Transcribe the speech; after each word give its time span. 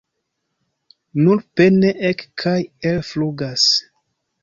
Nur 1.25 1.45
pene 1.59 1.93
ek- 2.11 2.27
kaj 2.47 2.57
el-flugas. 2.93 3.73